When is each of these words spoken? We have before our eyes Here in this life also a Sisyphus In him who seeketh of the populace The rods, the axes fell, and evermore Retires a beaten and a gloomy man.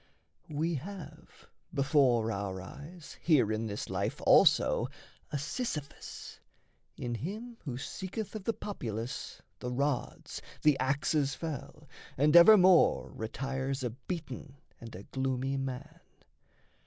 We 0.49 0.73
have 0.81 1.45
before 1.71 2.31
our 2.31 2.59
eyes 2.59 3.17
Here 3.21 3.51
in 3.51 3.67
this 3.67 3.87
life 3.87 4.19
also 4.25 4.87
a 5.31 5.37
Sisyphus 5.37 6.39
In 6.97 7.13
him 7.13 7.57
who 7.65 7.77
seeketh 7.77 8.33
of 8.33 8.45
the 8.45 8.53
populace 8.53 9.43
The 9.59 9.69
rods, 9.69 10.41
the 10.63 10.75
axes 10.79 11.35
fell, 11.35 11.87
and 12.17 12.35
evermore 12.35 13.11
Retires 13.13 13.83
a 13.83 13.91
beaten 13.91 14.57
and 14.79 14.95
a 14.95 15.03
gloomy 15.03 15.55
man. 15.55 15.99